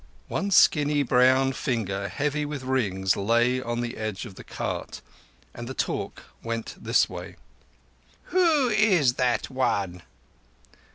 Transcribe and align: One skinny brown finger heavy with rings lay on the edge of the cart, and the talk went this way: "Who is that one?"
One 0.29 0.49
skinny 0.49 1.03
brown 1.03 1.53
finger 1.53 2.09
heavy 2.09 2.43
with 2.43 2.63
rings 2.63 3.15
lay 3.15 3.61
on 3.61 3.81
the 3.81 3.97
edge 3.97 4.25
of 4.25 4.33
the 4.33 4.43
cart, 4.43 4.99
and 5.53 5.67
the 5.67 5.75
talk 5.75 6.23
went 6.41 6.73
this 6.75 7.07
way: 7.07 7.35
"Who 8.29 8.69
is 8.69 9.13
that 9.21 9.51
one?" 9.51 10.01